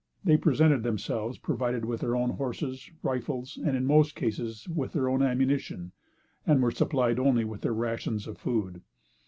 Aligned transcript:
They 0.23 0.35
presented 0.35 0.81
themselves 0.81 1.37
provided 1.37 1.85
with 1.85 2.01
their 2.01 2.15
own 2.15 2.31
horses, 2.31 2.89
rifles, 3.03 3.59
and, 3.63 3.77
in 3.77 3.85
most 3.85 4.15
cases, 4.15 4.67
with 4.67 4.93
their 4.93 5.07
own 5.07 5.21
ammunition, 5.21 5.91
and 6.43 6.59
were 6.63 6.71
supplied 6.71 7.19
only 7.19 7.45
with 7.45 7.61
their 7.61 7.71
rations 7.71 8.25
of 8.25 8.39
food. 8.39 8.81